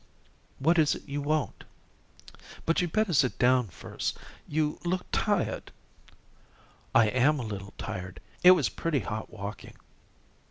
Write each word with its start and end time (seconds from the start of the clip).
"What 0.57 0.79
is 0.79 0.95
it 0.95 1.07
you 1.07 1.21
want? 1.21 1.63
But 2.65 2.81
you'd 2.81 2.91
better 2.91 3.13
sit 3.13 3.37
down 3.37 3.67
first. 3.67 4.17
You 4.47 4.79
look 4.83 5.05
tired." 5.11 5.71
"I 6.95 7.05
am 7.09 7.37
a 7.39 7.43
little 7.45 7.75
tired. 7.77 8.19
It 8.43 8.49
was 8.57 8.67
pretty 8.67 9.01
hot 9.01 9.29
walking." 9.31 9.75